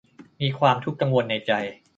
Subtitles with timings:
[0.41, 1.51] มีความทุกข์กังวลในใจ